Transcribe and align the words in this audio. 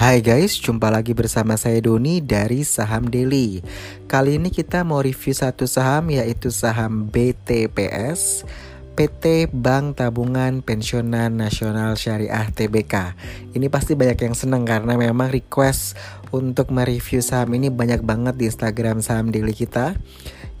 Hai 0.00 0.24
guys, 0.24 0.56
jumpa 0.56 0.88
lagi 0.88 1.12
bersama 1.12 1.60
saya 1.60 1.76
Doni 1.76 2.24
dari 2.24 2.64
Saham 2.64 3.12
Daily. 3.12 3.60
Kali 4.08 4.40
ini 4.40 4.48
kita 4.48 4.80
mau 4.80 5.04
review 5.04 5.36
satu 5.36 5.68
saham 5.68 6.08
yaitu 6.08 6.48
saham 6.48 7.04
BTPS, 7.12 8.48
PT 8.96 9.52
Bank 9.52 10.00
Tabungan 10.00 10.64
Pensiunan 10.64 11.28
Nasional 11.28 12.00
Syariah 12.00 12.48
TBK. 12.48 13.12
Ini 13.52 13.68
pasti 13.68 13.92
banyak 13.92 14.24
yang 14.24 14.32
senang 14.32 14.64
karena 14.64 14.96
memang 14.96 15.28
request 15.28 16.00
untuk 16.32 16.72
mereview 16.72 17.20
saham 17.20 17.52
ini 17.52 17.68
banyak 17.68 18.00
banget 18.00 18.40
di 18.40 18.48
Instagram 18.48 19.04
Saham 19.04 19.28
Daily 19.28 19.52
kita. 19.52 20.00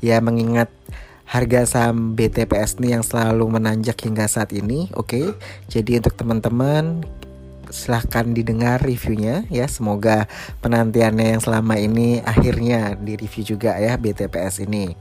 Ya 0.04 0.20
mengingat 0.20 0.68
harga 1.24 1.64
saham 1.64 2.12
BTPS 2.12 2.76
ini 2.76 2.92
yang 2.92 3.00
selalu 3.00 3.56
menanjak 3.56 4.04
hingga 4.04 4.28
saat 4.28 4.52
ini, 4.52 4.92
oke. 4.92 5.08
Okay? 5.08 5.26
Jadi 5.72 5.96
untuk 5.96 6.12
teman-teman 6.12 7.00
silahkan 7.70 8.26
didengar 8.30 8.82
reviewnya 8.82 9.46
ya 9.48 9.66
semoga 9.70 10.26
penantiannya 10.60 11.38
yang 11.38 11.42
selama 11.42 11.78
ini 11.78 12.20
akhirnya 12.22 12.98
di 12.98 13.16
review 13.16 13.56
juga 13.56 13.78
ya 13.78 13.96
BTPS 13.96 14.66
ini 14.66 14.94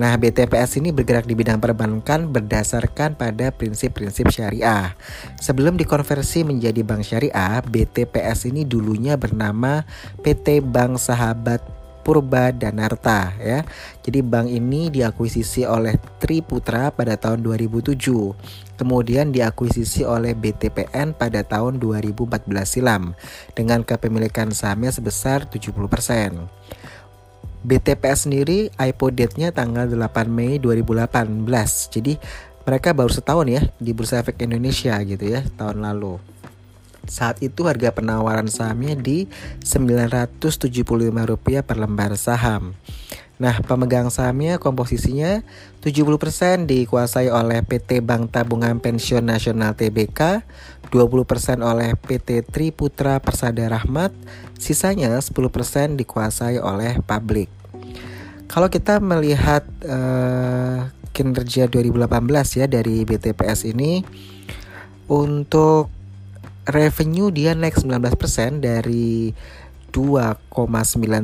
Nah, 0.00 0.16
BTPS 0.16 0.80
ini 0.80 0.96
bergerak 0.96 1.28
di 1.28 1.36
bidang 1.36 1.60
perbankan 1.60 2.32
berdasarkan 2.32 3.20
pada 3.20 3.52
prinsip-prinsip 3.52 4.32
syariah. 4.32 4.96
Sebelum 5.36 5.76
dikonversi 5.76 6.40
menjadi 6.40 6.80
bank 6.80 7.04
syariah, 7.04 7.60
BTPS 7.60 8.48
ini 8.48 8.64
dulunya 8.64 9.20
bernama 9.20 9.84
PT 10.24 10.64
Bank 10.64 10.96
Sahabat 10.96 11.79
Purba 12.00 12.50
Danarta 12.50 13.36
ya. 13.38 13.64
Jadi 14.00 14.24
bank 14.24 14.48
ini 14.48 14.88
diakuisisi 14.88 15.68
oleh 15.68 15.96
Triputra 16.18 16.90
pada 16.90 17.14
tahun 17.20 17.44
2007. 17.44 17.96
Kemudian 18.80 19.28
diakuisisi 19.28 20.08
oleh 20.08 20.32
BTPN 20.32 21.12
pada 21.12 21.44
tahun 21.44 21.76
2014 21.76 22.48
silam 22.64 23.12
dengan 23.52 23.84
kepemilikan 23.84 24.48
sahamnya 24.56 24.88
sebesar 24.88 25.44
70%. 25.46 26.48
BTPS 27.60 28.24
sendiri 28.24 28.72
IPO 28.72 29.06
date-nya 29.12 29.52
tanggal 29.52 29.84
8 29.84 30.32
Mei 30.32 30.56
2018. 30.56 31.44
Jadi 31.92 32.16
mereka 32.64 32.96
baru 32.96 33.12
setahun 33.12 33.46
ya 33.52 33.62
di 33.76 33.92
Bursa 33.92 34.24
Efek 34.24 34.40
Indonesia 34.40 34.96
gitu 35.04 35.28
ya 35.28 35.44
tahun 35.60 35.84
lalu. 35.84 36.39
Saat 37.08 37.44
itu 37.44 37.68
harga 37.68 37.94
penawaran 37.94 38.48
sahamnya 38.48 38.96
di 38.96 39.28
Rp975 39.62 41.62
per 41.64 41.76
lembar 41.76 42.16
saham. 42.16 42.74
Nah, 43.40 43.56
pemegang 43.64 44.12
sahamnya 44.12 44.60
komposisinya 44.60 45.40
70% 45.80 46.68
dikuasai 46.68 47.32
oleh 47.32 47.64
PT 47.64 48.04
Bank 48.04 48.36
Tabungan 48.36 48.84
Pensiun 48.84 49.24
Nasional 49.24 49.72
TBK, 49.72 50.44
20% 50.92 51.64
oleh 51.64 51.96
PT 51.96 52.44
Triputra 52.44 53.16
Persada 53.16 53.64
Rahmat, 53.64 54.12
sisanya 54.60 55.16
10% 55.16 55.96
dikuasai 55.96 56.60
oleh 56.60 57.00
publik. 57.00 57.48
Kalau 58.44 58.68
kita 58.68 59.00
melihat 59.00 59.64
uh, 59.88 60.92
kinerja 61.16 61.64
2018 61.64 62.60
ya 62.60 62.68
dari 62.68 63.08
BTPS 63.08 63.72
ini 63.72 64.04
untuk 65.08 65.88
revenue 66.70 67.28
dia 67.34 67.52
naik 67.54 67.76
19% 67.78 68.62
dari 68.62 69.34
2,9 69.90 70.54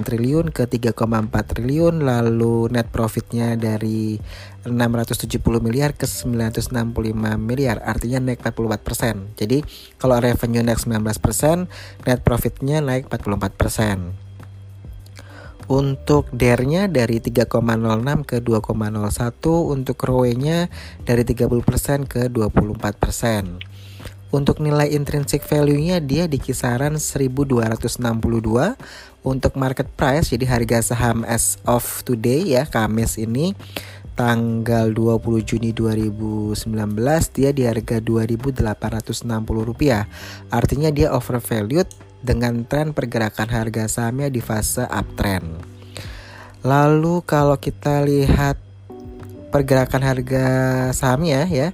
triliun 0.03 0.51
ke 0.51 0.67
3,4 0.67 1.31
triliun 1.31 2.03
lalu 2.03 2.67
net 2.75 2.91
profitnya 2.91 3.55
dari 3.55 4.19
670 4.67 5.39
miliar 5.63 5.95
ke 5.95 6.11
965 6.11 6.75
miliar 7.39 7.79
artinya 7.87 8.19
naik 8.27 8.43
44% 8.43 9.39
jadi 9.39 9.63
kalau 10.03 10.19
revenue 10.19 10.67
naik 10.67 10.83
19% 10.83 11.71
net 12.11 12.21
profitnya 12.27 12.83
naik 12.83 13.07
44% 13.07 14.27
untuk 15.67 16.31
DER-nya 16.31 16.87
dari 16.87 17.19
3,06 17.19 17.51
ke 18.23 18.39
2,01 18.39 18.62
untuk 19.75 19.99
ROE-nya 19.99 20.71
dari 21.03 21.23
30% 21.27 22.06
ke 22.06 22.31
24% 22.31 23.96
untuk 24.34 24.59
nilai 24.59 24.91
intrinsic 24.91 25.47
value-nya 25.47 26.03
dia 26.03 26.26
di 26.26 26.42
kisaran 26.42 26.98
1262 26.98 27.98
untuk 29.26 29.53
market 29.59 29.88
price 29.94 30.34
jadi 30.34 30.47
harga 30.47 30.94
saham 30.94 31.22
as 31.26 31.59
of 31.66 31.82
today 32.03 32.42
ya 32.54 32.66
Kamis 32.66 33.19
ini 33.19 33.54
tanggal 34.16 34.91
20 34.91 35.44
Juni 35.44 35.70
2019 35.76 36.56
dia 37.37 37.50
di 37.53 37.69
harga 37.69 38.00
2.860 38.00 39.28
rupiah. 39.60 40.09
Artinya 40.48 40.88
dia 40.88 41.12
overvalued 41.12 41.87
dengan 42.25 42.64
tren 42.64 42.97
pergerakan 42.97 43.53
harga 43.53 43.84
sahamnya 43.87 44.32
di 44.32 44.41
fase 44.41 44.88
uptrend. 44.88 45.60
Lalu 46.64 47.22
kalau 47.28 47.60
kita 47.60 48.03
lihat 48.03 48.56
pergerakan 49.53 50.03
harga 50.03 50.47
sahamnya 50.91 51.47
ya 51.47 51.70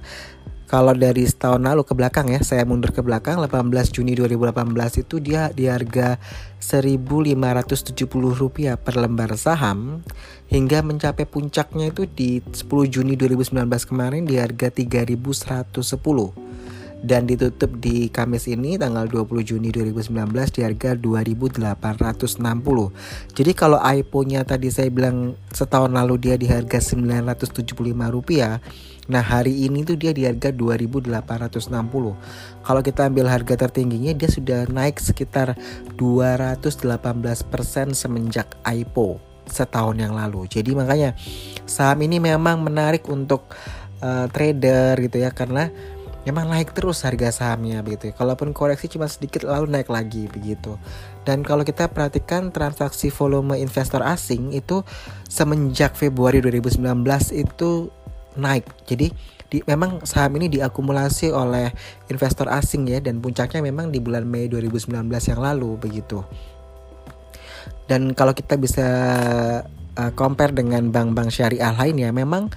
kalau 0.73 0.97
dari 0.97 1.21
setahun 1.21 1.61
lalu 1.61 1.85
ke 1.85 1.93
belakang 1.93 2.33
ya, 2.33 2.41
saya 2.41 2.65
mundur 2.65 2.89
ke 2.89 3.05
belakang 3.05 3.37
18 3.37 3.93
Juni 3.93 4.17
2018 4.17 5.05
itu 5.05 5.21
dia 5.21 5.53
di 5.53 5.69
harga 5.69 6.17
1.570 6.57 7.93
rupiah 8.33 8.73
per 8.73 8.97
lembar 8.97 9.37
saham 9.37 10.01
hingga 10.49 10.81
mencapai 10.81 11.29
puncaknya 11.29 11.93
itu 11.93 12.09
di 12.09 12.41
10 12.41 12.65
Juni 12.89 13.13
2019 13.13 13.53
kemarin 13.85 14.25
di 14.25 14.41
harga 14.41 14.73
3.110 14.73 15.77
dan 17.03 17.27
ditutup 17.27 17.75
di 17.77 18.07
Kamis 18.07 18.47
ini 18.47 18.79
tanggal 18.79 19.05
20 19.11 19.43
Juni 19.43 19.69
2019 19.75 20.15
di 20.55 20.61
harga 20.63 20.95
2860. 20.95 22.39
Jadi 23.35 23.51
kalau 23.51 23.77
IPO-nya 23.77 24.47
tadi 24.47 24.71
saya 24.71 24.87
bilang 24.87 25.35
setahun 25.51 25.91
lalu 25.91 26.15
dia 26.17 26.35
di 26.39 26.47
harga 26.47 26.79
975 26.79 27.75
rupiah 28.09 28.63
Nah 29.11 29.19
hari 29.19 29.67
ini 29.67 29.83
tuh 29.83 29.99
dia 29.99 30.15
di 30.15 30.23
harga 30.23 30.55
2860 30.55 31.67
Kalau 32.63 32.81
kita 32.81 33.11
ambil 33.11 33.27
harga 33.27 33.67
tertingginya 33.67 34.15
dia 34.15 34.31
sudah 34.31 34.63
naik 34.71 35.03
sekitar 35.03 35.59
218% 35.99 36.87
semenjak 37.91 38.55
IPO 38.63 39.19
setahun 39.43 39.99
yang 39.99 40.15
lalu 40.15 40.47
Jadi 40.47 40.71
makanya 40.71 41.19
saham 41.67 41.99
ini 42.07 42.23
memang 42.23 42.63
menarik 42.63 43.03
untuk 43.11 43.51
uh, 43.99 44.31
trader 44.31 44.95
gitu 45.03 45.19
ya 45.19 45.35
Karena 45.35 45.67
memang 46.23 46.47
naik 46.47 46.71
terus 46.71 47.03
harga 47.03 47.31
sahamnya 47.31 47.83
begitu 47.83 48.11
ya. 48.11 48.13
Kalaupun 48.15 48.55
koreksi 48.55 48.87
cuma 48.87 49.07
sedikit 49.11 49.43
lalu 49.43 49.71
naik 49.71 49.91
lagi 49.91 50.27
begitu. 50.31 50.79
Dan 51.27 51.43
kalau 51.43 51.67
kita 51.67 51.91
perhatikan 51.91 52.51
transaksi 52.51 53.11
volume 53.11 53.59
investor 53.59 54.03
asing 54.03 54.55
itu 54.55 54.83
semenjak 55.27 55.95
Februari 55.95 56.39
2019 56.39 56.83
itu 57.35 57.91
naik. 58.39 58.65
Jadi 58.87 59.11
di, 59.51 59.61
memang 59.69 60.01
saham 60.07 60.33
ini 60.41 60.49
diakumulasi 60.49 61.29
oleh 61.29 61.69
investor 62.09 62.49
asing 62.49 62.89
ya 62.89 62.97
dan 63.03 63.21
puncaknya 63.21 63.61
memang 63.61 63.93
di 63.93 64.01
bulan 64.01 64.25
Mei 64.25 64.49
2019 64.49 64.89
yang 65.05 65.39
lalu 65.39 65.77
begitu. 65.77 66.25
Dan 67.85 68.15
kalau 68.15 68.33
kita 68.33 68.55
bisa 68.57 68.87
uh, 69.97 70.11
compare 70.17 70.55
dengan 70.55 70.89
bank-bank 70.89 71.29
syariah 71.29 71.73
lain 71.73 71.95
ya 71.99 72.09
memang 72.09 72.49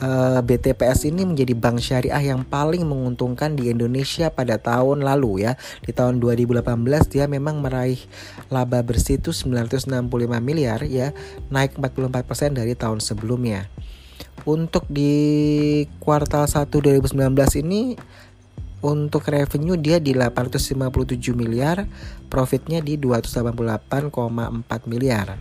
eh, 0.00 0.40
BTPS 0.40 1.06
ini 1.10 1.22
menjadi 1.26 1.54
bank 1.54 1.78
syariah 1.82 2.34
yang 2.34 2.42
paling 2.46 2.82
menguntungkan 2.86 3.54
di 3.54 3.70
Indonesia 3.70 4.32
pada 4.32 4.58
tahun 4.58 5.02
lalu 5.04 5.46
ya. 5.46 5.58
Di 5.84 5.94
tahun 5.94 6.18
2018 6.22 6.64
dia 7.10 7.24
memang 7.26 7.60
meraih 7.60 8.00
laba 8.48 8.80
bersih 8.82 9.20
itu 9.20 9.30
965 9.30 9.90
miliar 10.40 10.82
ya, 10.86 11.12
naik 11.52 11.78
44% 11.78 12.56
dari 12.58 12.74
tahun 12.74 12.98
sebelumnya. 12.98 13.68
Untuk 14.44 14.84
di 14.92 15.86
kuartal 16.02 16.44
1 16.44 16.68
2019 16.68 17.16
ini 17.64 17.96
untuk 18.84 19.32
revenue 19.32 19.80
dia 19.80 19.96
di 19.96 20.12
857 20.12 21.32
miliar, 21.32 21.88
profitnya 22.28 22.84
di 22.84 23.00
288,4 23.00 24.84
miliar. 24.84 25.40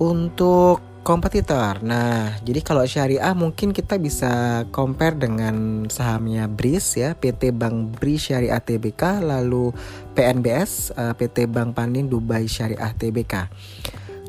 Untuk 0.00 0.89
kompetitor. 1.00 1.80
Nah, 1.80 2.36
jadi 2.44 2.60
kalau 2.60 2.84
syariah 2.84 3.32
mungkin 3.32 3.72
kita 3.72 3.96
bisa 3.96 4.64
compare 4.68 5.16
dengan 5.16 5.86
sahamnya 5.88 6.44
BRIS 6.46 7.00
ya, 7.00 7.10
PT 7.16 7.56
Bank 7.56 7.96
BRI 7.96 8.20
Syariah 8.20 8.60
TBK, 8.60 9.24
lalu 9.24 9.72
PNBS, 10.12 10.92
uh, 10.94 11.10
eh, 11.10 11.14
PT 11.16 11.48
Bank 11.48 11.72
Panin 11.72 12.06
Dubai 12.06 12.44
Syariah 12.44 12.92
TBK. 12.92 13.48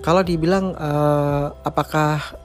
Kalau 0.02 0.26
dibilang 0.26 0.74
uh, 0.74 1.54
apakah 1.62 2.42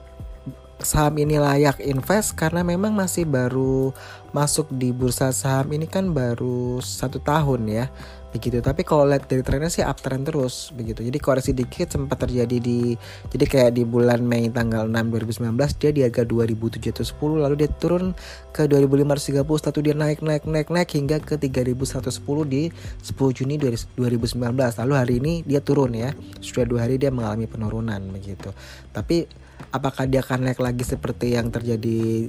saham 0.76 1.16
ini 1.16 1.40
layak 1.40 1.80
invest 1.80 2.36
karena 2.36 2.60
memang 2.60 2.92
masih 2.92 3.24
baru 3.24 3.96
masuk 4.36 4.68
di 4.68 4.92
bursa 4.92 5.32
saham 5.32 5.72
ini 5.72 5.88
kan 5.88 6.12
baru 6.12 6.84
satu 6.84 7.16
tahun 7.16 7.64
ya 7.64 7.86
begitu 8.36 8.60
tapi 8.60 8.84
kalau 8.84 9.08
lihat 9.08 9.24
dari 9.24 9.40
trennya 9.40 9.72
sih 9.72 9.80
uptrend 9.80 10.28
terus 10.28 10.70
begitu. 10.76 11.00
Jadi 11.00 11.18
koreksi 11.18 11.56
dikit 11.56 11.88
sempat 11.96 12.28
terjadi 12.28 12.60
di 12.60 12.92
jadi 13.32 13.44
kayak 13.48 13.72
di 13.72 13.82
bulan 13.88 14.20
Mei 14.20 14.52
tanggal 14.52 14.84
6 14.84 14.92
2019 15.40 15.80
dia 15.80 15.90
di 15.90 16.00
harga 16.04 16.22
2710 16.28 17.16
lalu 17.40 17.54
dia 17.64 17.70
turun 17.72 18.12
ke 18.52 18.68
2530 18.68 19.40
setelah 19.56 19.84
dia 19.84 19.96
naik 19.96 20.20
naik 20.20 20.44
naik 20.44 20.68
naik 20.68 20.88
hingga 20.92 21.16
ke 21.24 21.40
3110 21.40 22.12
di 22.44 22.68
10 22.68 23.38
Juni 23.40 23.54
2019 23.56 24.36
lalu 24.84 24.92
hari 24.92 25.14
ini 25.18 25.32
dia 25.48 25.64
turun 25.64 25.96
ya. 25.96 26.12
Sudah 26.44 26.68
dua 26.68 26.84
hari 26.84 27.00
dia 27.00 27.08
mengalami 27.08 27.48
penurunan 27.48 28.00
begitu. 28.12 28.52
Tapi 28.92 29.24
apakah 29.72 30.04
dia 30.04 30.20
akan 30.20 30.52
naik 30.52 30.60
lagi 30.60 30.84
seperti 30.84 31.34
yang 31.34 31.48
terjadi 31.48 32.28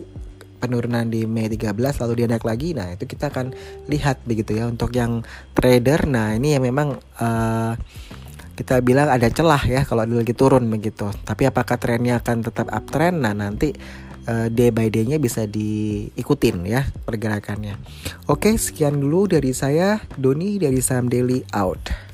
penurunan 0.58 1.06
di 1.08 1.24
Mei 1.30 1.48
13 1.48 1.74
lalu 1.76 2.14
dia 2.24 2.28
naik 2.28 2.46
lagi 2.46 2.74
nah 2.74 2.90
itu 2.94 3.06
kita 3.06 3.30
akan 3.30 3.54
lihat 3.88 4.22
begitu 4.26 4.58
ya. 4.58 4.70
Untuk 4.70 4.94
yang 4.94 5.22
trader 5.54 6.10
nah 6.10 6.34
ini 6.34 6.58
yang 6.58 6.64
memang 6.66 6.98
uh, 7.22 7.74
kita 8.58 8.82
bilang 8.82 9.14
ada 9.14 9.30
celah 9.30 9.62
ya 9.70 9.86
kalau 9.86 10.04
lagi 10.04 10.34
turun 10.34 10.66
begitu. 10.68 11.10
Tapi 11.24 11.46
apakah 11.46 11.78
trennya 11.78 12.18
akan 12.18 12.42
tetap 12.42 12.68
uptrend? 12.74 13.22
Nah 13.22 13.38
nanti 13.38 13.70
uh, 14.28 14.48
day 14.52 14.74
by 14.74 14.92
day-nya 14.92 15.18
bisa 15.18 15.46
diikutin 15.48 16.68
ya 16.68 16.90
pergerakannya. 17.06 17.80
Oke 18.28 18.58
sekian 18.58 19.00
dulu 19.00 19.32
dari 19.32 19.54
saya 19.56 20.02
Doni 20.18 20.60
dari 20.60 20.82
Saham 20.84 21.08
Daily 21.08 21.46
out 21.56 22.08